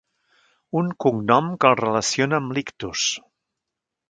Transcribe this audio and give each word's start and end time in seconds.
Un 0.81 0.87
cognom 1.05 1.51
que 1.65 1.71
el 1.73 1.77
relaciona 1.83 2.41
amb 2.45 2.57
l'Ictus. 2.59 3.05